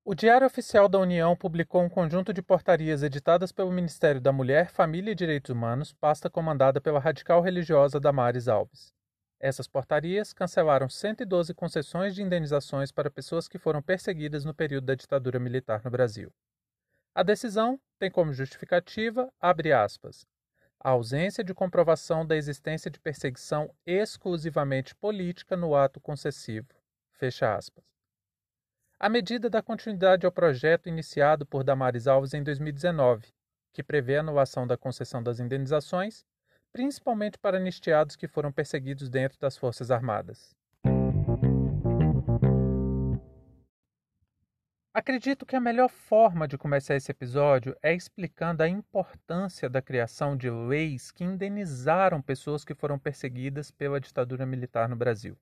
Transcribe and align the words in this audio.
O 0.07 0.15
Diário 0.15 0.47
Oficial 0.47 0.87
da 0.89 1.01
União 1.01 1.35
publicou 1.35 1.83
um 1.83 1.89
conjunto 1.89 2.33
de 2.33 2.41
portarias 2.41 3.03
editadas 3.03 3.51
pelo 3.51 3.73
Ministério 3.73 4.21
da 4.21 4.31
Mulher, 4.31 4.71
Família 4.71 5.11
e 5.11 5.17
Direitos 5.17 5.51
Humanos, 5.51 5.93
pasta 5.93 6.31
comandada 6.31 6.81
pela 6.81 7.01
radical 7.01 7.41
religiosa 7.41 7.99
Damares 7.99 8.47
Alves. 8.47 8.93
Essas 9.41 9.67
portarias 9.67 10.33
cancelaram 10.33 10.89
112 10.89 11.53
concessões 11.55 12.15
de 12.15 12.23
indenizações 12.23 12.93
para 12.93 13.11
pessoas 13.11 13.49
que 13.49 13.59
foram 13.59 13.83
perseguidas 13.83 14.45
no 14.45 14.55
período 14.55 14.85
da 14.85 14.95
ditadura 14.95 15.41
militar 15.41 15.81
no 15.85 15.91
Brasil. 15.91 16.33
A 17.15 17.23
decisão 17.23 17.81
tem 17.97 18.11
como 18.11 18.33
justificativa, 18.33 19.33
abre 19.41 19.73
aspas, 19.73 20.27
a 20.81 20.91
ausência 20.91 21.45
de 21.45 21.55
comprovação 21.55 22.27
da 22.27 22.37
existência 22.37 22.91
de 22.91 22.99
perseguição 22.99 23.73
exclusivamente 23.87 24.97
política 24.97 25.57
no 25.57 25.77
ato 25.77 26.01
concessivo. 26.01 26.67
Fecha 27.13 27.55
aspas. 27.55 27.85
A 28.99 29.09
medida 29.09 29.49
dá 29.49 29.63
continuidade 29.63 30.27
ao 30.27 30.33
projeto 30.33 30.89
iniciado 30.89 31.47
por 31.47 31.63
Damares 31.63 32.09
Alves 32.09 32.35
em 32.35 32.43
2019, 32.43 33.33
que 33.73 33.83
prevê 33.83 34.17
a 34.17 34.21
anulação 34.21 34.67
da 34.67 34.77
concessão 34.77 35.23
das 35.23 35.39
indenizações, 35.39 36.25
principalmente 36.73 37.39
para 37.39 37.59
anistiados 37.59 38.17
que 38.17 38.27
foram 38.27 38.51
perseguidos 38.51 39.09
dentro 39.09 39.39
das 39.39 39.57
Forças 39.57 39.93
Armadas. 39.93 40.53
Acredito 44.97 45.45
que 45.45 45.57
a 45.57 45.61
melhor 45.61 45.89
forma 45.89 46.47
de 46.47 46.57
começar 46.57 46.95
esse 46.95 47.11
episódio 47.11 47.77
é 47.83 47.93
explicando 47.93 48.63
a 48.63 48.69
importância 48.69 49.69
da 49.69 49.83
criação 49.83 50.37
de 50.37 50.49
leis 50.49 51.11
que 51.11 51.25
indenizaram 51.25 52.23
pessoas 52.23 52.65
que 52.65 52.77
foram 52.77 52.97
perseguidas 52.97 53.73
pela 53.73 54.01
ditadura 54.01 54.47
militar 54.47 54.89
no 54.89 54.95
Brasil. 54.95 55.37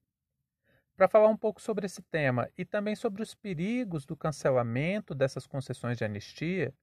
Para 0.97 1.07
falar 1.07 1.27
um 1.27 1.37
pouco 1.37 1.61
sobre 1.61 1.85
esse 1.85 2.01
tema 2.01 2.49
e 2.57 2.65
também 2.65 2.95
sobre 2.95 3.21
os 3.21 3.35
perigos 3.35 4.07
do 4.07 4.17
cancelamento 4.17 5.13
dessas 5.13 5.45
concessões 5.45 5.99
de 5.99 6.03
anistia, 6.03 6.73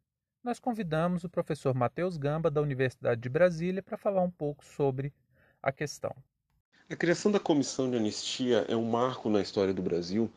nós 0.40 0.60
convidamos 0.60 1.24
o 1.24 1.28
professor 1.28 1.74
Matheus 1.74 2.16
Gamba, 2.16 2.52
da 2.52 2.62
Universidade 2.62 3.20
de 3.20 3.28
Brasília, 3.28 3.82
para 3.82 3.96
falar 3.96 4.22
um 4.22 4.30
pouco 4.30 4.64
sobre 4.64 5.12
a 5.60 5.72
questão. 5.72 6.14
A 6.90 6.96
criação 6.96 7.30
da 7.30 7.38
Comissão 7.38 7.88
de 7.88 7.96
Anistia 7.96 8.66
é 8.68 8.74
um 8.74 8.84
marco 8.84 9.30
na 9.30 9.40
história 9.40 9.72
do 9.72 9.80
Brasil, 9.80 10.28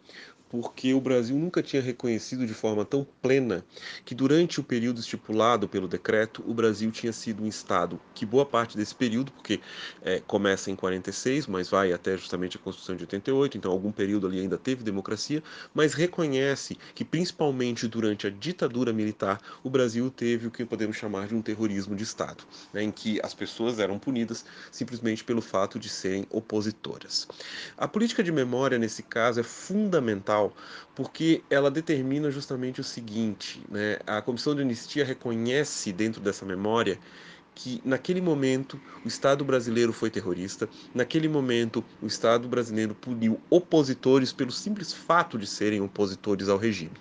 porque 0.54 0.94
o 0.94 1.02
Brasil 1.02 1.36
nunca 1.36 1.64
tinha 1.64 1.82
reconhecido 1.82 2.46
de 2.46 2.54
forma 2.54 2.86
tão 2.86 3.04
plena 3.24 3.66
que 4.06 4.14
durante 4.14 4.60
o 4.60 4.64
período 4.64 5.00
estipulado 5.00 5.68
pelo 5.68 5.88
decreto, 5.88 6.44
o 6.46 6.54
Brasil 6.54 6.92
tinha 6.92 7.12
sido 7.12 7.42
um 7.42 7.48
Estado 7.48 8.00
que 8.14 8.24
boa 8.24 8.46
parte 8.46 8.78
desse 8.78 8.94
período, 8.94 9.32
porque 9.32 9.60
é, 10.04 10.20
começa 10.20 10.70
em 10.70 10.76
46, 10.76 11.48
mas 11.48 11.70
vai 11.70 11.92
até 11.92 12.16
justamente 12.16 12.56
a 12.56 12.60
Constituição 12.60 12.96
de 12.96 13.02
88, 13.02 13.58
então 13.58 13.72
algum 13.72 13.92
período 13.92 14.28
ali 14.28 14.42
ainda 14.42 14.56
teve 14.56 14.84
democracia, 14.84 15.42
mas 15.74 15.96
reconhece 15.96 16.78
que 16.94 17.04
principalmente 17.04 17.88
durante 17.88 18.28
a 18.28 18.30
ditadura 18.30 18.94
militar, 18.94 19.42
o 19.64 19.72
Brasil 19.72 20.12
teve 20.12 20.46
o 20.46 20.52
que 20.52 20.64
podemos 20.66 20.96
chamar 20.96 21.26
de 21.26 21.34
um 21.34 21.42
terrorismo 21.42 21.96
de 21.96 22.04
Estado, 22.04 22.44
né, 22.72 22.84
em 22.84 22.92
que 22.92 23.20
as 23.24 23.34
pessoas 23.34 23.80
eram 23.80 23.98
punidas 23.98 24.46
simplesmente 24.72 25.24
pelo 25.24 25.42
fato 25.42 25.80
de 25.80 25.90
serem 25.90 26.28
opositoras. 26.30 27.28
A 27.76 27.88
política 27.88 28.24
de 28.24 28.32
memória, 28.32 28.78
nesse 28.78 29.02
caso, 29.02 29.40
é 29.40 29.44
fundamental 29.44 30.43
porque 30.96 31.44
ela 31.50 31.70
determina 31.70 32.32
justamente 32.32 32.82
o 32.82 32.84
seguinte: 32.84 33.62
né? 33.70 34.00
a 34.08 34.22
Comissão 34.22 34.56
de 34.56 34.62
Anistia 34.62 35.06
reconhece 35.06 35.92
dentro 35.92 36.20
dessa 36.20 36.46
memória 36.46 37.00
que 37.56 37.82
naquele 37.86 38.20
momento 38.20 38.80
o 39.06 39.08
Estado 39.08 39.46
brasileiro 39.46 39.94
foi 39.94 40.10
terrorista, 40.10 40.68
naquele 40.94 41.28
momento 41.28 41.84
o 42.02 42.08
Estado 42.08 42.48
brasileiro 42.48 42.96
puniu 42.96 43.40
opositores 43.50 44.34
pelo 44.34 44.52
simples 44.52 44.92
fato 44.92 45.38
de 45.38 45.46
serem 45.46 45.82
opositores 45.82 46.50
ao 46.50 46.58
regime. 46.58 46.98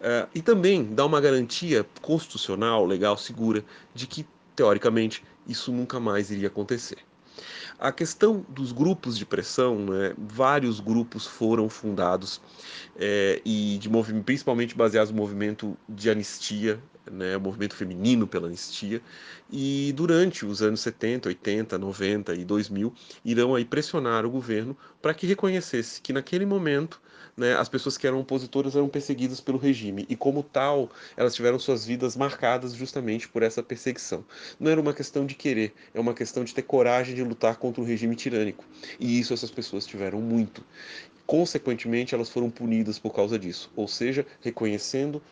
Uh, 0.00 0.28
e 0.34 0.40
também 0.40 0.84
dá 0.94 1.04
uma 1.04 1.20
garantia 1.20 1.86
constitucional, 2.00 2.86
legal, 2.86 3.16
segura, 3.16 3.64
de 3.94 4.06
que, 4.06 4.26
teoricamente, 4.56 5.22
isso 5.46 5.70
nunca 5.72 6.00
mais 6.00 6.30
iria 6.30 6.48
acontecer. 6.48 6.98
A 7.80 7.90
questão 7.90 8.44
dos 8.46 8.72
grupos 8.72 9.16
de 9.16 9.24
pressão, 9.24 9.78
né, 9.78 10.12
vários 10.18 10.80
grupos 10.80 11.26
foram 11.26 11.66
fundados 11.70 12.38
é, 12.94 13.40
e 13.42 13.78
de 13.78 13.88
principalmente 14.22 14.76
baseados 14.76 15.10
no 15.10 15.16
movimento 15.16 15.74
de 15.88 16.10
anistia, 16.10 16.78
né, 17.10 17.38
o 17.38 17.40
movimento 17.40 17.74
feminino 17.74 18.26
pela 18.26 18.48
anistia, 18.48 19.00
e 19.50 19.94
durante 19.96 20.44
os 20.44 20.60
anos 20.60 20.82
70, 20.82 21.30
80, 21.30 21.78
90 21.78 22.34
e 22.34 22.44
2000 22.44 22.92
irão 23.24 23.54
aí 23.54 23.64
pressionar 23.64 24.26
o 24.26 24.30
governo 24.30 24.76
para 25.00 25.14
que 25.14 25.26
reconhecesse 25.26 26.02
que 26.02 26.12
naquele 26.12 26.44
momento 26.44 27.00
né, 27.40 27.56
as 27.56 27.68
pessoas 27.68 27.96
que 27.96 28.06
eram 28.06 28.20
opositoras 28.20 28.76
eram 28.76 28.88
perseguidas 28.88 29.40
pelo 29.40 29.56
regime 29.56 30.04
e, 30.08 30.14
como 30.14 30.42
tal, 30.42 30.90
elas 31.16 31.34
tiveram 31.34 31.58
suas 31.58 31.86
vidas 31.86 32.14
marcadas 32.14 32.74
justamente 32.74 33.28
por 33.28 33.42
essa 33.42 33.62
perseguição. 33.62 34.24
Não 34.58 34.70
era 34.70 34.80
uma 34.80 34.92
questão 34.92 35.24
de 35.24 35.34
querer, 35.34 35.72
é 35.94 36.00
uma 36.00 36.12
questão 36.12 36.44
de 36.44 36.54
ter 36.54 36.62
coragem 36.62 37.14
de 37.14 37.22
lutar 37.22 37.56
contra 37.56 37.69
o 37.78 37.84
regime 37.84 38.16
tirânico. 38.16 38.64
E 38.98 39.20
isso 39.20 39.32
essas 39.32 39.50
pessoas 39.50 39.86
tiveram 39.86 40.20
muito. 40.20 40.64
Consequentemente, 41.26 42.14
elas 42.14 42.28
foram 42.28 42.50
punidas 42.50 42.98
por 42.98 43.14
causa 43.14 43.38
disso, 43.38 43.70
ou 43.76 43.86
seja, 43.86 44.26
reconhecendo 44.40 45.22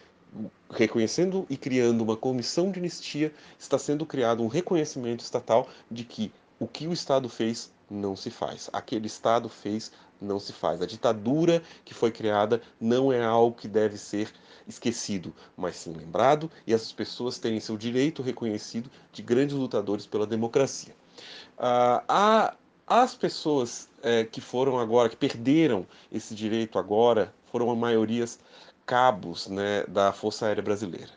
reconhecendo 0.70 1.46
e 1.48 1.56
criando 1.56 2.02
uma 2.02 2.16
comissão 2.16 2.70
de 2.70 2.78
anistia, 2.78 3.32
está 3.58 3.78
sendo 3.78 4.04
criado 4.04 4.42
um 4.42 4.46
reconhecimento 4.46 5.20
estatal 5.20 5.68
de 5.90 6.04
que 6.04 6.30
o 6.58 6.66
que 6.66 6.86
o 6.86 6.92
Estado 6.92 7.28
fez 7.28 7.72
não 7.90 8.14
se 8.14 8.30
faz. 8.30 8.68
Aquele 8.72 9.06
Estado 9.06 9.48
fez, 9.48 9.90
não 10.20 10.38
se 10.38 10.52
faz. 10.52 10.82
A 10.82 10.86
ditadura 10.86 11.62
que 11.84 11.94
foi 11.94 12.10
criada 12.10 12.60
não 12.80 13.12
é 13.12 13.24
algo 13.24 13.56
que 13.56 13.68
deve 13.68 13.96
ser 13.96 14.30
esquecido, 14.66 15.34
mas 15.56 15.76
sim 15.76 15.92
lembrado 15.92 16.50
e 16.66 16.74
essas 16.74 16.92
pessoas 16.92 17.38
terem 17.38 17.60
seu 17.60 17.76
direito 17.76 18.22
reconhecido 18.22 18.90
de 19.12 19.22
grandes 19.22 19.56
lutadores 19.56 20.06
pela 20.06 20.26
democracia. 20.26 20.94
Ah, 21.58 22.54
as 22.86 23.14
pessoas 23.14 23.88
é, 24.02 24.24
que 24.24 24.40
foram 24.40 24.78
agora, 24.78 25.08
que 25.08 25.16
perderam 25.16 25.86
esse 26.10 26.34
direito 26.34 26.78
agora, 26.78 27.34
foram 27.50 27.70
a 27.70 27.76
maiorias 27.76 28.38
cabos 28.86 29.46
né, 29.46 29.84
da 29.86 30.12
Força 30.12 30.46
Aérea 30.46 30.62
Brasileira. 30.62 31.10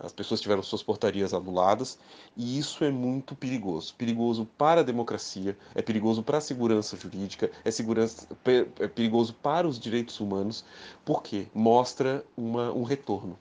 As 0.00 0.12
pessoas 0.12 0.40
tiveram 0.40 0.62
suas 0.62 0.82
portarias 0.82 1.34
anuladas 1.34 1.98
e 2.36 2.58
isso 2.58 2.84
é 2.84 2.90
muito 2.90 3.34
perigoso. 3.34 3.94
Perigoso 3.96 4.48
para 4.56 4.80
a 4.80 4.84
democracia, 4.84 5.56
é 5.74 5.82
perigoso 5.82 6.22
para 6.22 6.38
a 6.38 6.40
segurança 6.40 6.96
jurídica, 6.96 7.50
é, 7.64 7.70
segurança, 7.70 8.26
é 8.80 8.88
perigoso 8.88 9.34
para 9.34 9.66
os 9.66 9.78
direitos 9.78 10.20
humanos, 10.20 10.64
porque 11.04 11.48
mostra 11.52 12.24
uma, 12.36 12.72
um 12.72 12.84
retorno. 12.84 13.36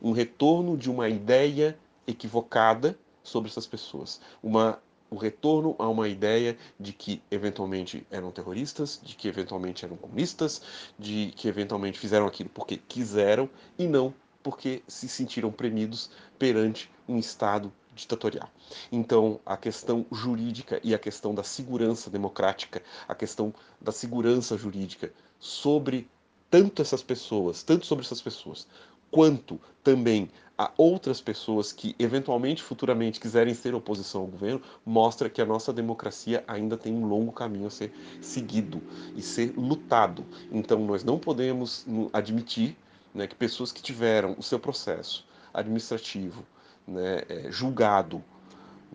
Um 0.00 0.12
retorno 0.12 0.76
de 0.76 0.90
uma 0.90 1.08
ideia 1.08 1.76
equivocada 2.06 2.96
sobre 3.22 3.50
essas 3.50 3.66
pessoas. 3.66 4.20
Uma 4.40 4.78
o 5.10 5.16
retorno 5.16 5.74
a 5.78 5.88
uma 5.88 6.08
ideia 6.08 6.56
de 6.78 6.92
que 6.92 7.22
eventualmente 7.30 8.06
eram 8.10 8.30
terroristas, 8.30 9.00
de 9.02 9.14
que 9.14 9.28
eventualmente 9.28 9.84
eram 9.84 9.96
comunistas, 9.96 10.62
de 10.98 11.32
que 11.36 11.48
eventualmente 11.48 11.98
fizeram 11.98 12.26
aquilo 12.26 12.50
porque 12.50 12.76
quiseram 12.76 13.48
e 13.78 13.86
não 13.86 14.14
porque 14.42 14.82
se 14.86 15.08
sentiram 15.08 15.50
premidos 15.50 16.10
perante 16.38 16.90
um 17.08 17.18
Estado 17.18 17.72
ditatorial. 17.96 18.48
Então, 18.92 19.40
a 19.44 19.56
questão 19.56 20.06
jurídica 20.12 20.78
e 20.84 20.94
a 20.94 20.98
questão 20.98 21.34
da 21.34 21.42
segurança 21.42 22.10
democrática, 22.10 22.82
a 23.08 23.14
questão 23.14 23.52
da 23.80 23.90
segurança 23.90 24.56
jurídica 24.56 25.12
sobre 25.40 26.08
tanto 26.50 26.80
essas 26.80 27.02
pessoas, 27.02 27.62
tanto 27.62 27.86
sobre 27.86 28.04
essas 28.04 28.22
pessoas, 28.22 28.68
quanto 29.10 29.60
também 29.82 30.30
a 30.58 30.70
outras 30.76 31.20
pessoas 31.20 31.70
que 31.70 31.94
eventualmente 31.98 32.62
futuramente 32.62 33.20
quiserem 33.20 33.52
ser 33.52 33.74
oposição 33.74 34.22
ao 34.22 34.26
governo, 34.26 34.62
mostra 34.84 35.28
que 35.28 35.42
a 35.42 35.44
nossa 35.44 35.72
democracia 35.72 36.42
ainda 36.48 36.78
tem 36.78 36.94
um 36.94 37.06
longo 37.06 37.30
caminho 37.30 37.66
a 37.66 37.70
ser 37.70 37.92
seguido 38.22 38.82
e 39.14 39.20
ser 39.20 39.52
lutado. 39.56 40.24
Então 40.50 40.78
nós 40.86 41.04
não 41.04 41.18
podemos 41.18 41.86
admitir 42.12 42.76
né, 43.14 43.26
que 43.26 43.34
pessoas 43.34 43.70
que 43.70 43.82
tiveram 43.82 44.34
o 44.38 44.42
seu 44.42 44.58
processo 44.58 45.26
administrativo 45.52 46.44
né, 46.86 47.22
é, 47.28 47.50
julgado 47.50 48.22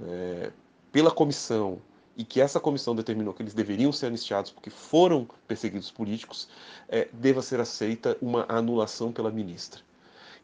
é, 0.03 0.51
pela 0.91 1.11
comissão 1.11 1.79
e 2.17 2.23
que 2.23 2.41
essa 2.41 2.59
comissão 2.59 2.95
determinou 2.95 3.33
que 3.33 3.41
eles 3.41 3.53
deveriam 3.53 3.91
ser 3.91 4.07
anistiados 4.07 4.51
porque 4.51 4.69
foram 4.69 5.27
perseguidos 5.47 5.91
políticos, 5.91 6.47
é, 6.89 7.07
deva 7.13 7.41
ser 7.41 7.59
aceita 7.59 8.17
uma 8.21 8.45
anulação 8.49 9.11
pela 9.11 9.31
ministra. 9.31 9.81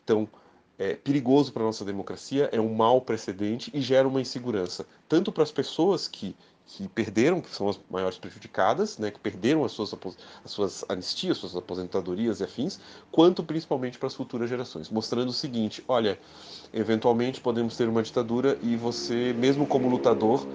Então, 0.07 0.25
é 0.80 0.95
perigoso 0.95 1.51
para 1.51 1.63
a 1.63 1.65
nossa 1.65 1.83
democracia, 1.83 2.50
é 2.54 2.62
um 2.62 2.74
mau 2.74 3.01
precedente 3.01 3.69
e 3.74 3.81
gera 3.81 4.07
uma 4.07 4.21
insegurança, 4.21 4.88
tanto 5.09 5.33
para 5.33 5.44
as 5.44 5.51
pessoas 5.51 6.07
que, 6.07 6.33
que 6.65 6.88
perderam, 6.88 7.42
que 7.42 7.54
são 7.54 7.68
as 7.68 7.77
maiores 7.89 8.18
prejudicadas, 8.18 8.98
né, 8.98 9.12
que 9.12 9.19
perderam 9.19 9.65
as 9.65 9.74
suas, 9.74 9.94
as 10.45 10.51
suas 10.51 10.86
anistias, 10.88 11.39
suas 11.39 11.57
aposentadorias 11.57 12.39
e 12.39 12.45
afins, 12.45 12.80
quanto 13.12 13.44
principalmente 13.44 14.00
para 14.00 14.07
as 14.07 14.15
futuras 14.15 14.50
gerações, 14.50 14.89
mostrando 14.89 15.27
o 15.27 15.33
seguinte: 15.33 15.83
olha, 15.89 16.18
eventualmente 16.71 17.42
podemos 17.42 17.75
ter 17.75 17.89
uma 17.89 18.01
ditadura 18.01 18.57
e 18.62 18.77
você, 18.77 19.33
mesmo 19.33 19.68
como 19.68 19.89
lutador 19.89 20.48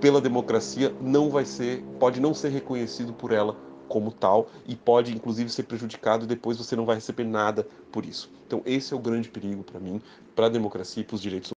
pela 0.00 0.20
democracia, 0.20 0.92
não 1.00 1.30
vai 1.30 1.44
ser, 1.44 1.84
pode 2.00 2.18
não 2.18 2.34
ser 2.34 2.48
reconhecido 2.48 3.12
por 3.12 3.30
ela 3.30 3.67
como 3.88 4.12
tal 4.12 4.48
e 4.66 4.76
pode 4.76 5.14
inclusive 5.14 5.50
ser 5.50 5.64
prejudicado 5.64 6.24
e 6.24 6.28
depois 6.28 6.58
você 6.58 6.76
não 6.76 6.84
vai 6.84 6.96
receber 6.96 7.24
nada 7.24 7.66
por 7.90 8.04
isso. 8.04 8.30
Então 8.46 8.62
esse 8.64 8.92
é 8.92 8.96
o 8.96 9.00
grande 9.00 9.28
perigo 9.28 9.64
para 9.64 9.80
mim, 9.80 10.00
para 10.36 10.46
a 10.46 10.50
democracia 10.50 11.02
e 11.02 11.04
para 11.04 11.16
os 11.16 11.22
direitos 11.22 11.52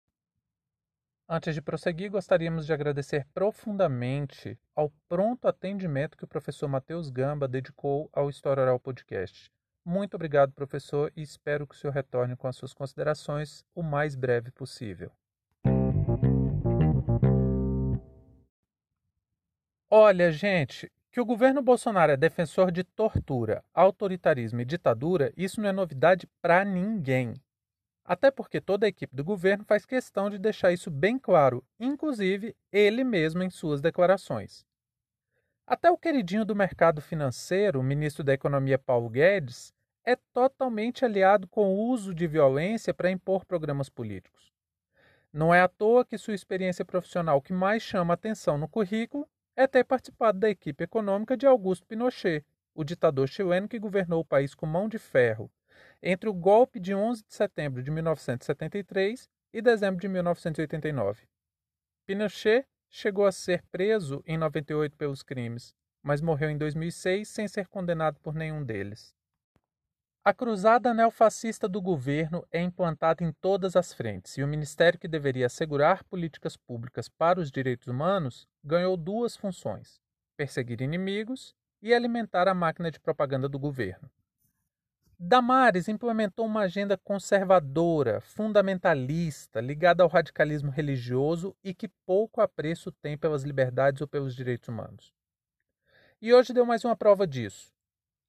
Antes 1.34 1.56
de 1.56 1.62
prosseguir, 1.62 2.12
gostaríamos 2.12 2.66
de 2.66 2.74
agradecer 2.74 3.26
profundamente 3.34 4.60
ao 4.76 4.92
pronto 5.08 5.48
atendimento 5.48 6.18
que 6.18 6.26
o 6.26 6.28
professor 6.28 6.68
Matheus 6.68 7.10
Gamba 7.10 7.48
dedicou 7.48 8.10
ao 8.12 8.30
História 8.30 8.64
Oral 8.64 8.78
Podcast. 8.78 9.50
Muito 9.86 10.16
obrigado, 10.16 10.52
professor, 10.52 11.10
e 11.16 11.22
espero 11.22 11.66
que 11.66 11.74
o 11.74 11.78
senhor 11.78 11.94
retorne 11.94 12.36
com 12.36 12.50
as 12.50 12.58
suas 12.58 12.74
considerações 12.74 13.64
o 13.74 13.82
mais 13.82 14.14
breve 14.14 14.52
possível. 14.52 15.10
Olha, 19.90 20.32
gente, 20.32 20.92
que 21.12 21.20
o 21.20 21.26
governo 21.26 21.62
Bolsonaro 21.62 22.14
é 22.14 22.18
defensor 22.18 22.72
de 22.72 22.86
tortura, 22.86 23.62
autoritarismo 23.74 24.62
e 24.62 24.66
ditadura, 24.66 25.34
isso 25.36 25.60
não 25.60 25.68
é 25.68 25.74
novidade 25.74 26.26
para 26.42 26.64
ninguém. 26.64 27.34
Até 28.06 28.32
porque 28.32 28.62
toda 28.62 28.86
a 28.86 28.90
equipe 28.90 29.14
do 29.14 29.24
governo 29.24 29.66
faz 29.66 29.86
questão 29.86 30.30
de 30.30 30.40
deixar 30.40 30.72
isso 30.72 30.90
bem 30.90 31.20
claro, 31.20 31.64
inclusive 31.78 32.56
ele 32.72 33.04
mesmo 33.04 33.44
em 33.44 33.50
suas 33.50 33.82
declarações. 33.82 34.66
Até 35.68 35.92
o 35.92 35.98
queridinho 35.98 36.46
do 36.46 36.56
mercado 36.56 37.02
financeiro, 37.02 37.80
o 37.80 37.84
ministro 37.84 38.24
da 38.24 38.34
Economia 38.34 38.80
Paulo 38.80 39.10
Guedes, 39.10 39.74
é 40.06 40.16
totalmente 40.34 41.04
aliado 41.06 41.48
com 41.48 41.74
o 41.74 41.90
uso 41.90 42.14
de 42.14 42.26
violência 42.26 42.94
para 42.94 43.12
impor 43.12 43.46
programas 43.46 43.90
políticos. 43.90 44.52
Não 45.32 45.54
é 45.54 45.62
à 45.62 45.68
toa 45.68 46.06
que 46.06 46.18
sua 46.18 46.34
experiência 46.34 46.84
profissional 46.84 47.42
que 47.42 47.54
mais 47.54 47.84
chama 47.84 48.14
atenção 48.14 48.58
no 48.58 48.68
currículo 48.68 49.28
é 49.56 49.68
ter 49.68 49.84
participado 49.84 50.40
da 50.40 50.50
equipe 50.50 50.84
econômica 50.84 51.36
de 51.36 51.46
Augusto 51.46 51.86
Pinochet, 51.86 52.46
o 52.74 52.84
ditador 52.84 53.28
chileno 53.28 53.68
que 53.68 53.80
governou 53.80 54.22
o 54.22 54.26
país 54.26 54.56
com 54.56 54.66
mão 54.66 54.88
de 54.88 54.98
ferro 54.98 55.52
entre 56.02 56.30
o 56.30 56.34
golpe 56.34 56.80
de 56.80 56.94
11 56.94 57.24
de 57.24 57.34
setembro 57.34 57.84
de 57.84 57.92
1973 57.92 59.30
e 59.54 59.62
dezembro 59.62 60.00
de 60.00 60.08
1989. 60.08 61.28
Pinochet 62.06 62.66
chegou 62.90 63.26
a 63.26 63.32
ser 63.32 63.64
preso 63.72 64.24
em 64.26 64.38
98 64.38 64.98
pelos 64.98 65.24
crimes, 65.24 65.76
mas 66.02 66.22
morreu 66.22 66.50
em 66.50 66.58
2006 66.58 67.28
sem 67.28 67.48
ser 67.48 67.68
condenado 67.68 68.20
por 68.20 68.34
nenhum 68.34 68.64
deles. 68.64 69.14
A 70.24 70.36
cruzada 70.36 70.94
neofascista 70.94 71.68
do 71.68 71.82
governo 71.82 72.46
é 72.52 72.62
implantada 72.62 73.24
em 73.24 73.32
todas 73.42 73.76
as 73.76 73.92
frentes 73.92 74.38
e 74.38 74.44
o 74.44 74.48
ministério 74.48 75.00
que 75.00 75.08
deveria 75.08 75.48
assegurar 75.48 76.04
políticas 76.04 76.56
públicas 76.56 77.10
para 77.10 77.40
os 77.40 77.50
direitos 77.50 77.88
humanos 77.88 78.48
ganhou 78.64 78.96
duas 78.96 79.36
funções: 79.36 80.00
perseguir 80.38 80.80
inimigos 80.80 81.56
e 81.82 81.92
alimentar 81.92 82.48
a 82.48 82.54
máquina 82.54 82.92
de 82.92 83.00
propaganda 83.00 83.50
do 83.50 83.58
governo. 83.58 84.12
Damares 85.18 85.88
implementou 85.88 86.46
uma 86.46 86.62
agenda 86.62 86.96
conservadora, 86.96 88.22
fundamentalista, 88.22 89.60
ligada 89.60 90.04
ao 90.04 90.10
radicalismo 90.10 90.70
religioso 90.70 91.56
e 91.64 91.74
que 91.74 91.88
pouco 92.06 92.42
apreço 92.42 92.92
tem 92.92 93.18
pelas 93.18 93.42
liberdades 93.42 94.02
ou 94.02 94.08
pelos 94.08 94.36
direitos 94.36 94.70
humanos. 94.70 95.12
E 96.22 96.32
hoje 96.32 96.54
deu 96.54 96.64
mais 96.64 96.86
uma 96.86 96.96
prova 96.96 97.26
disso. 97.26 97.74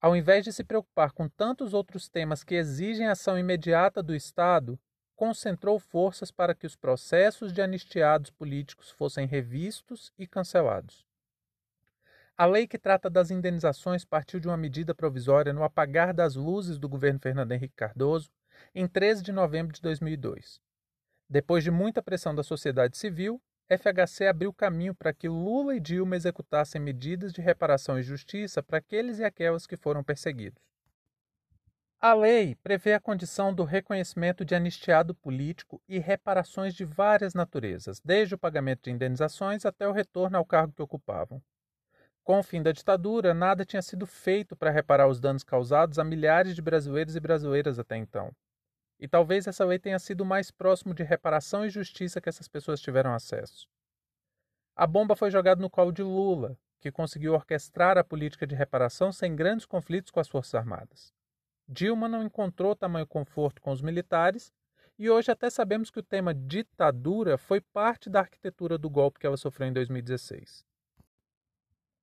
Ao 0.03 0.17
invés 0.17 0.45
de 0.45 0.53
se 0.53 0.65
preocupar 0.65 1.13
com 1.13 1.29
tantos 1.29 1.73
outros 1.73 2.09
temas 2.09 2.43
que 2.43 2.57
exigem 2.57 3.07
ação 3.07 3.39
imediata 3.39 4.03
do 4.03 4.13
Estado, 4.13 4.77
concentrou 5.15 5.79
forças 5.79 6.33
para 6.33 6.57
que 6.57 6.67
os 6.67 6.75
processos 6.75 7.53
de 7.53 7.63
anistiados 7.63 8.29
políticos 8.29 8.91
fossem 8.91 9.29
revistos 9.29 10.13
e 10.19 10.27
cancelados. 10.27 11.07
A 12.37 12.45
lei 12.47 12.67
que 12.67 12.81
trata 12.81 13.09
das 13.09 13.31
indenizações 13.31 14.05
partiu 14.05 14.41
de 14.41 14.49
uma 14.49 14.57
medida 14.57 14.93
provisória 14.93 15.53
no 15.53 15.63
apagar 15.63 16.13
das 16.13 16.35
luzes 16.35 16.81
do 16.81 16.89
governo 16.89 17.21
Fernando 17.21 17.53
Henrique 17.53 17.77
Cardoso 17.77 18.33
em 18.75 18.89
13 18.89 19.23
de 19.23 19.31
novembro 19.31 19.73
de 19.73 19.81
2002. 19.81 20.61
Depois 21.29 21.63
de 21.63 21.71
muita 21.71 22.03
pressão 22.03 22.35
da 22.35 22.43
sociedade 22.43 22.97
civil, 22.99 23.41
FHC 23.77 24.27
abriu 24.27 24.53
caminho 24.53 24.95
para 24.95 25.13
que 25.13 25.29
Lula 25.29 25.75
e 25.75 25.81
Dilma 25.81 26.17
executassem 26.17 26.81
medidas 26.81 27.33
de 27.33 27.41
reparação 27.41 27.99
e 27.99 28.03
justiça 28.03 28.63
para 28.63 28.79
aqueles 28.79 29.19
e 29.19 29.25
aquelas 29.25 29.67
que 29.67 29.77
foram 29.77 30.05
perseguidos. 30.05 30.63
A 31.99 32.15
lei 32.15 32.57
prevê 32.57 32.95
a 32.95 33.01
condição 33.01 33.55
do 33.55 33.63
reconhecimento 33.63 34.45
de 34.45 34.55
anistiado 34.55 35.15
político 35.15 35.81
e 35.89 35.99
reparações 36.01 36.75
de 36.75 36.85
várias 36.85 37.33
naturezas, 37.33 38.01
desde 38.05 38.35
o 38.35 38.39
pagamento 38.39 38.83
de 38.83 38.91
indenizações 38.91 39.65
até 39.65 39.87
o 39.87 39.93
retorno 39.93 40.37
ao 40.37 40.45
cargo 40.45 40.73
que 40.73 40.83
ocupavam. 40.83 41.41
Com 42.25 42.41
o 42.41 42.43
fim 42.43 42.63
da 42.63 42.73
ditadura, 42.73 43.33
nada 43.33 43.65
tinha 43.65 43.83
sido 43.83 44.07
feito 44.07 44.57
para 44.57 44.71
reparar 44.71 45.07
os 45.07 45.21
danos 45.21 45.45
causados 45.45 45.99
a 45.99 46.05
milhares 46.05 46.55
de 46.55 46.63
brasileiros 46.63 47.17
e 47.17 47.21
brasileiras 47.21 47.79
até 47.79 47.97
então. 47.97 48.33
E 49.03 49.09
talvez 49.09 49.49
essa 49.49 49.65
lei 49.65 49.81
tenha 49.81 49.99
sido 49.99 50.21
o 50.21 50.25
mais 50.25 50.53
próximo 50.53 50.95
de 50.95 51.03
reparação 51.03 51.67
e 51.67 51.69
justiça 51.69 52.21
que 52.21 52.29
essas 52.29 52.47
pessoas 52.47 52.81
tiveram 52.81 53.13
acesso. 53.13 53.67
A 54.77 54.87
bomba 54.87 55.17
foi 55.17 55.29
jogada 55.29 55.61
no 55.61 55.69
colo 55.69 55.91
de 55.91 56.05
Lula, 56.05 56.57
que 56.79 56.93
conseguiu 56.93 57.35
orquestrar 57.35 57.99
a 57.99 58.05
política 58.05 58.47
de 58.47 58.55
reparação 58.55 59.11
sem 59.11 59.35
grandes 59.35 59.67
conflitos 59.67 60.13
com 60.13 60.21
as 60.21 60.29
Forças 60.29 60.55
Armadas. 60.55 61.13
Dilma 61.67 62.09
não 62.09 62.23
encontrou 62.23 62.77
tamanho 62.77 63.05
conforto 63.05 63.61
com 63.61 63.73
os 63.73 63.83
militares 63.83 64.53
e 64.97 65.11
hoje 65.11 65.33
até 65.33 65.51
sabemos 65.51 65.91
que 65.91 65.99
o 65.99 66.05
tema 66.05 66.33
ditadura 66.33 67.37
foi 67.37 67.61
parte 67.61 68.09
da 68.09 68.21
arquitetura 68.21 68.79
do 68.79 68.89
golpe 68.89 69.19
que 69.19 69.27
ela 69.27 69.37
sofreu 69.37 69.67
em 69.67 69.73
2016. 69.73 70.65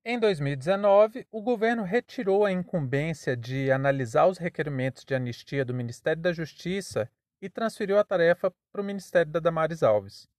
Em 0.06 0.18
2019, 0.18 1.27
o 1.29 1.41
governo 1.41 1.84
retirou 1.84 2.46
a 2.46 2.51
incumbência 2.51 3.36
de 3.36 3.70
analisar 3.70 4.27
os 4.27 4.38
requerimentos 4.38 5.03
de 5.03 5.13
anistia 5.13 5.65
do 5.65 5.74
Ministério 5.74 6.22
da 6.22 6.32
Justiça 6.32 7.12
e 7.41 7.50
transferiu 7.50 8.00
a 8.00 8.03
tarefa 8.03 8.50
para 8.72 8.82
o 8.82 8.84
Ministério 8.84 9.29
da 9.29 9.41
Damares 9.41 9.84
Alves. 9.84 10.29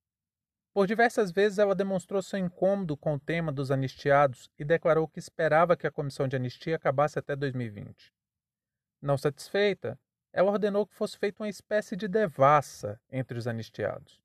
Por 0.72 0.86
diversas 0.86 1.30
vezes 1.30 1.58
ela 1.58 1.74
demonstrou 1.74 2.22
seu 2.22 2.38
incômodo 2.38 2.96
com 2.96 3.14
o 3.14 3.20
tema 3.20 3.52
dos 3.52 3.70
anistiados 3.70 4.50
e 4.58 4.64
declarou 4.64 5.06
que 5.06 5.18
esperava 5.18 5.76
que 5.76 5.86
a 5.86 5.90
comissão 5.90 6.26
de 6.26 6.36
anistia 6.36 6.76
acabasse 6.76 7.18
até 7.18 7.36
2020. 7.36 8.14
Não 9.02 9.18
satisfeita, 9.18 9.98
ela 10.32 10.50
ordenou 10.50 10.86
que 10.86 10.94
fosse 10.94 11.18
feita 11.18 11.42
uma 11.42 11.50
espécie 11.50 11.96
de 11.96 12.08
devassa 12.08 12.98
entre 13.12 13.36
os 13.36 13.46
anistiados. 13.46 14.22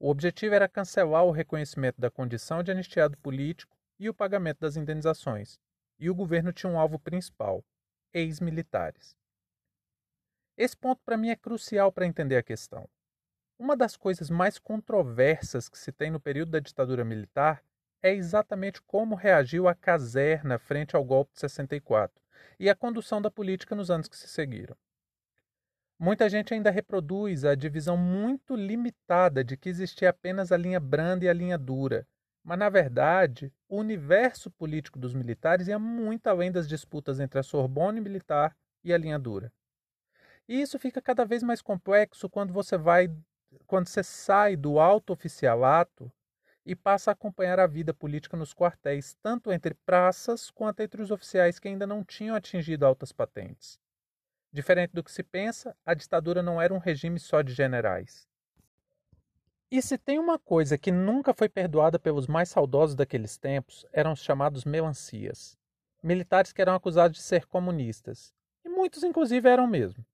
O 0.00 0.08
objetivo 0.08 0.54
era 0.54 0.68
cancelar 0.68 1.24
o 1.24 1.32
reconhecimento 1.32 2.00
da 2.00 2.10
condição 2.10 2.62
de 2.62 2.70
anistiado 2.70 3.18
político 3.18 3.76
e 3.98 4.08
o 4.08 4.14
pagamento 4.14 4.60
das 4.60 4.76
indenizações, 4.76 5.58
e 5.98 6.10
o 6.10 6.14
governo 6.14 6.52
tinha 6.52 6.70
um 6.70 6.78
alvo 6.78 6.98
principal: 6.98 7.64
ex-militares. 8.12 9.16
Esse 10.56 10.76
ponto 10.76 11.02
para 11.04 11.16
mim 11.16 11.30
é 11.30 11.36
crucial 11.36 11.90
para 11.90 12.06
entender 12.06 12.36
a 12.36 12.42
questão. 12.42 12.88
Uma 13.58 13.76
das 13.76 13.96
coisas 13.96 14.30
mais 14.30 14.58
controversas 14.58 15.68
que 15.68 15.78
se 15.78 15.92
tem 15.92 16.10
no 16.10 16.20
período 16.20 16.50
da 16.50 16.60
ditadura 16.60 17.04
militar 17.04 17.64
é 18.02 18.12
exatamente 18.12 18.82
como 18.82 19.14
reagiu 19.14 19.66
a 19.66 19.74
caserna 19.74 20.58
frente 20.58 20.94
ao 20.94 21.04
golpe 21.04 21.32
de 21.32 21.40
64 21.40 22.22
e 22.58 22.68
a 22.68 22.74
condução 22.74 23.22
da 23.22 23.30
política 23.30 23.74
nos 23.74 23.90
anos 23.90 24.08
que 24.08 24.16
se 24.16 24.28
seguiram. 24.28 24.76
Muita 25.98 26.28
gente 26.28 26.52
ainda 26.52 26.70
reproduz 26.70 27.44
a 27.44 27.54
divisão 27.54 27.96
muito 27.96 28.56
limitada 28.56 29.42
de 29.42 29.56
que 29.56 29.68
existia 29.68 30.10
apenas 30.10 30.52
a 30.52 30.56
linha 30.56 30.80
branda 30.80 31.24
e 31.24 31.28
a 31.28 31.32
linha 31.32 31.56
dura, 31.56 32.06
mas, 32.44 32.58
na 32.58 32.68
verdade, 32.68 33.50
o 33.66 33.78
universo 33.78 34.50
político 34.50 34.98
dos 34.98 35.14
militares 35.14 35.66
ia 35.66 35.78
muito 35.78 36.26
além 36.26 36.52
das 36.52 36.68
disputas 36.68 37.18
entre 37.18 37.40
a 37.40 37.42
Sorbonne 37.42 38.02
militar 38.02 38.54
e 38.84 38.92
a 38.92 38.98
linha 38.98 39.18
dura. 39.18 39.50
E 40.46 40.60
isso 40.60 40.78
fica 40.78 41.00
cada 41.00 41.24
vez 41.24 41.42
mais 41.42 41.62
complexo 41.62 42.28
quando 42.28 42.52
você 42.52 42.76
vai, 42.76 43.08
quando 43.66 43.88
você 43.88 44.02
sai 44.02 44.56
do 44.56 44.78
alto 44.78 45.10
oficialato 45.14 46.12
e 46.66 46.76
passa 46.76 47.10
a 47.10 47.12
acompanhar 47.12 47.58
a 47.58 47.66
vida 47.66 47.94
política 47.94 48.36
nos 48.36 48.52
quartéis, 48.52 49.16
tanto 49.22 49.50
entre 49.50 49.74
praças 49.86 50.50
quanto 50.50 50.80
entre 50.80 51.00
os 51.00 51.10
oficiais 51.10 51.58
que 51.58 51.68
ainda 51.68 51.86
não 51.86 52.04
tinham 52.04 52.36
atingido 52.36 52.84
altas 52.84 53.10
patentes. 53.10 53.78
Diferente 54.52 54.92
do 54.92 55.02
que 55.02 55.10
se 55.10 55.22
pensa, 55.22 55.74
a 55.84 55.94
ditadura 55.94 56.42
não 56.42 56.60
era 56.60 56.74
um 56.74 56.78
regime 56.78 57.18
só 57.18 57.40
de 57.40 57.54
generais. 57.54 58.28
E 59.74 59.82
se 59.82 59.98
tem 59.98 60.20
uma 60.20 60.38
coisa 60.38 60.78
que 60.78 60.92
nunca 60.92 61.34
foi 61.34 61.48
perdoada 61.48 61.98
pelos 61.98 62.28
mais 62.28 62.48
saudosos 62.48 62.94
daqueles 62.94 63.36
tempos, 63.36 63.84
eram 63.92 64.12
os 64.12 64.22
chamados 64.22 64.64
melancias. 64.64 65.58
Militares 66.00 66.52
que 66.52 66.62
eram 66.62 66.76
acusados 66.76 67.16
de 67.16 67.24
ser 67.24 67.44
comunistas. 67.46 68.32
E 68.64 68.68
muitos, 68.68 69.02
inclusive, 69.02 69.48
eram 69.48 69.66
mesmo. 69.66 70.06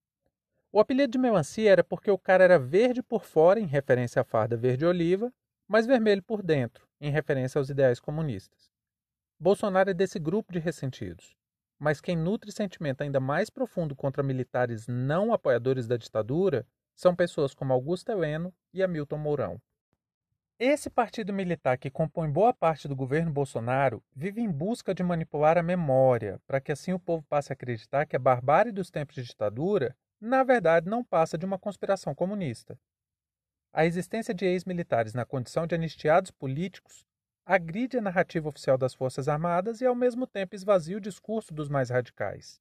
O 0.73 0.81
apelido 0.81 1.13
de 1.13 1.19
melancia 1.19 1.71
era 1.71 1.85
porque 1.85 2.11
o 2.11 2.17
cara 2.17 2.43
era 2.43 2.59
verde 2.59 3.03
por 3.03 3.23
fora, 3.23 3.61
em 3.61 3.67
referência 3.67 4.23
à 4.23 4.25
farda 4.25 4.57
verde-oliva, 4.57 5.31
mas 5.69 5.85
vermelho 5.85 6.23
por 6.23 6.43
dentro, 6.43 6.89
em 6.99 7.11
referência 7.11 7.59
aos 7.59 7.69
ideais 7.69 8.01
comunistas. 8.01 8.71
Bolsonaro 9.39 9.91
é 9.91 9.95
desse 9.95 10.19
grupo 10.19 10.55
de 10.55 10.59
ressentidos. 10.59 11.37
Mas 11.79 12.01
quem 12.01 12.17
nutre 12.17 12.51
sentimento 12.51 13.03
ainda 13.03 13.21
mais 13.21 13.51
profundo 13.51 13.95
contra 13.95 14.23
militares 14.23 14.87
não 14.89 15.35
apoiadores 15.35 15.87
da 15.87 15.99
ditadura 15.99 16.67
são 17.01 17.17
pessoas 17.17 17.55
como 17.55 17.73
Augusto 17.73 18.13
Heleno 18.13 18.53
e 18.75 18.83
Hamilton 18.83 19.17
Mourão. 19.17 19.63
Esse 20.59 20.91
partido 20.91 21.33
militar 21.33 21.79
que 21.79 21.91
compõe 21.91 22.31
boa 22.31 22.53
parte 22.53 22.87
do 22.87 22.95
governo 22.95 23.33
Bolsonaro 23.33 24.05
vive 24.15 24.43
em 24.43 24.51
busca 24.51 24.95
de 24.95 25.03
manipular 25.03 25.57
a 25.57 25.63
memória, 25.63 26.39
para 26.47 26.61
que 26.61 26.71
assim 26.71 26.93
o 26.93 26.99
povo 26.99 27.25
passe 27.27 27.51
a 27.51 27.55
acreditar 27.55 28.05
que 28.05 28.15
a 28.15 28.19
barbárie 28.19 28.71
dos 28.71 28.91
tempos 28.91 29.15
de 29.15 29.23
ditadura, 29.23 29.97
na 30.21 30.45
verdade, 30.45 30.91
não 30.91 31.03
passa 31.03 31.39
de 31.39 31.47
uma 31.47 31.59
conspiração 31.59 32.15
comunista. 32.15 32.79
A 33.73 33.87
existência 33.87 34.35
de 34.35 34.45
ex-militares 34.45 35.15
na 35.15 35.25
condição 35.25 35.67
de 35.67 35.75
anistiados 35.75 36.31
políticos 36.31 37.07
agride 37.47 37.97
a 37.97 38.03
narrativa 38.03 38.47
oficial 38.47 38.77
das 38.77 38.93
Forças 38.93 39.27
Armadas 39.27 39.81
e, 39.81 39.87
ao 39.87 39.95
mesmo 39.95 40.27
tempo, 40.27 40.55
esvazia 40.55 40.99
o 40.99 41.01
discurso 41.01 41.55
dos 41.55 41.71
mais 41.71 41.89
radicais. 41.89 42.61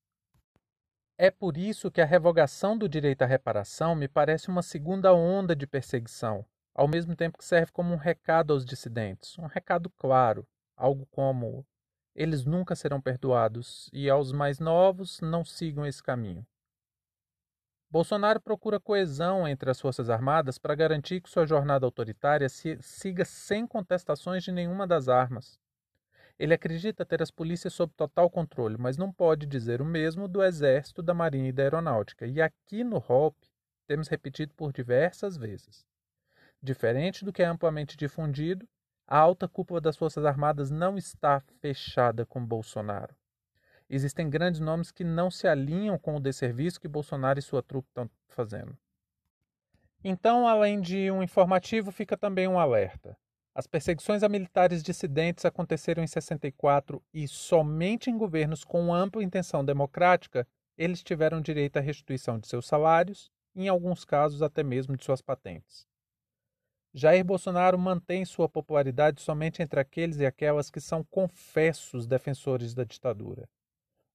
É 1.22 1.30
por 1.30 1.58
isso 1.58 1.92
que 1.92 2.00
a 2.00 2.06
revogação 2.06 2.78
do 2.78 2.88
direito 2.88 3.24
à 3.24 3.26
reparação 3.26 3.94
me 3.94 4.08
parece 4.08 4.48
uma 4.48 4.62
segunda 4.62 5.14
onda 5.14 5.54
de 5.54 5.68
perseguição, 5.68 6.46
ao 6.74 6.88
mesmo 6.88 7.14
tempo 7.14 7.38
que 7.38 7.44
serve 7.44 7.74
como 7.74 7.94
um 7.94 7.98
recado 7.98 8.54
aos 8.54 8.64
dissidentes, 8.64 9.38
um 9.38 9.46
recado 9.46 9.90
claro, 9.90 10.48
algo 10.78 11.06
como 11.08 11.68
eles 12.16 12.46
nunca 12.46 12.74
serão 12.74 13.02
perdoados 13.02 13.90
e 13.92 14.10
aos 14.10 14.32
mais 14.32 14.62
novos 14.62 15.20
não 15.20 15.44
sigam 15.44 15.86
esse 15.86 16.02
caminho. 16.02 16.48
Bolsonaro 17.92 18.40
procura 18.40 18.80
coesão 18.80 19.46
entre 19.46 19.70
as 19.70 19.82
Forças 19.82 20.10
Armadas 20.10 20.58
para 20.58 20.74
garantir 20.74 21.20
que 21.20 21.30
sua 21.30 21.46
jornada 21.46 21.86
autoritária 21.86 22.48
siga 22.48 23.26
sem 23.26 23.68
contestações 23.68 24.42
de 24.42 24.54
nenhuma 24.54 24.88
das 24.88 25.10
armas. 25.10 25.60
Ele 26.40 26.54
acredita 26.54 27.06
ter 27.06 27.22
as 27.22 27.30
polícias 27.30 27.74
sob 27.74 27.92
total 27.98 28.30
controle, 28.30 28.78
mas 28.80 28.98
não 28.98 29.12
pode 29.12 29.46
dizer 29.46 29.82
o 29.82 29.86
mesmo 29.86 30.26
do 30.26 30.42
Exército, 30.42 31.04
da 31.04 31.14
Marinha 31.14 31.50
e 31.50 31.52
da 31.52 31.64
Aeronáutica. 31.64 32.26
E 32.26 32.42
aqui 32.42 32.82
no 32.82 32.96
HOP 32.96 33.36
temos 33.86 34.08
repetido 34.08 34.54
por 34.56 34.72
diversas 34.72 35.36
vezes. 35.36 35.86
Diferente 36.64 37.26
do 37.26 37.34
que 37.34 37.44
é 37.44 37.46
amplamente 37.46 37.98
difundido, 37.98 38.66
a 39.06 39.18
alta 39.18 39.50
cúpula 39.50 39.82
das 39.82 39.98
Forças 39.98 40.24
Armadas 40.24 40.72
não 40.72 40.98
está 40.98 41.42
fechada 41.60 42.26
com 42.26 42.46
Bolsonaro. 42.46 43.14
Existem 43.90 44.30
grandes 44.30 44.62
nomes 44.62 44.92
que 44.92 45.04
não 45.04 45.30
se 45.30 45.48
alinham 45.48 45.98
com 45.98 46.16
o 46.16 46.20
desserviço 46.22 46.80
que 46.80 46.88
Bolsonaro 46.88 47.40
e 47.40 47.42
sua 47.42 47.62
trupe 47.62 47.90
estão 47.90 48.10
fazendo. 48.30 48.78
Então, 50.02 50.48
além 50.48 50.80
de 50.80 51.12
um 51.12 51.22
informativo, 51.22 51.92
fica 51.92 52.16
também 52.16 52.48
um 52.48 52.60
alerta. 52.60 53.18
As 53.60 53.68
perseguições 53.68 54.24
a 54.24 54.30
militares 54.30 54.82
dissidentes 54.82 55.44
aconteceram 55.44 56.02
em 56.02 56.08
64 56.08 57.04
e 57.14 57.28
somente 57.28 58.10
em 58.10 58.18
governos 58.18 58.64
com 58.64 58.94
ampla 58.94 59.22
intenção 59.22 59.66
democrática 59.66 60.48
eles 60.78 61.04
tiveram 61.04 61.42
direito 61.42 61.76
à 61.76 61.82
restituição 61.82 62.40
de 62.40 62.48
seus 62.48 62.66
salários, 62.66 63.30
em 63.54 63.68
alguns 63.68 64.06
casos 64.06 64.42
até 64.42 64.64
mesmo 64.64 64.96
de 64.96 65.04
suas 65.04 65.22
patentes. 65.22 65.86
Jair 66.94 67.26
Bolsonaro 67.26 67.78
mantém 67.78 68.24
sua 68.24 68.48
popularidade 68.48 69.22
somente 69.22 69.62
entre 69.62 69.82
aqueles 69.82 70.20
e 70.20 70.26
aquelas 70.26 70.70
que 70.70 70.80
são 70.80 71.04
confessos 71.04 72.08
defensores 72.08 72.74
da 72.74 72.86
ditadura. 72.86 73.46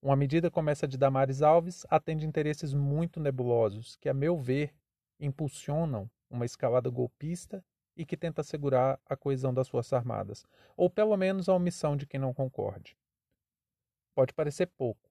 Uma 0.00 0.16
medida 0.16 0.50
como 0.50 0.70
essa 0.70 0.88
de 0.88 0.96
Damares 0.96 1.42
Alves 1.42 1.84
atende 1.90 2.26
interesses 2.26 2.72
muito 2.72 3.20
nebulosos 3.20 3.94
que, 3.96 4.08
a 4.08 4.14
meu 4.14 4.38
ver, 4.38 4.72
impulsionam 5.20 6.10
uma 6.30 6.46
escalada 6.46 6.88
golpista 6.88 7.62
e 7.96 8.04
que 8.04 8.16
tenta 8.16 8.40
assegurar 8.40 8.98
a 9.06 9.16
coesão 9.16 9.52
das 9.52 9.68
Forças 9.68 9.92
Armadas, 9.92 10.46
ou 10.76 10.90
pelo 10.90 11.16
menos 11.16 11.48
a 11.48 11.54
omissão 11.54 11.96
de 11.96 12.06
quem 12.06 12.20
não 12.20 12.34
concorde. 12.34 12.96
Pode 14.14 14.32
parecer 14.32 14.66
pouco, 14.66 15.10